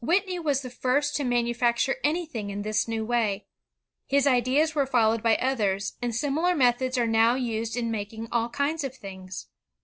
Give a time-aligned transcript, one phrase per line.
[0.00, 3.46] Whitney was the first to manufacture anything in this new way.
[4.08, 8.48] His ideas were followed by others, and similar methods are now used in making all
[8.48, 9.46] kinds of things.